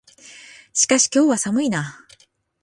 [0.73, 2.03] しかし、今日は寒いな。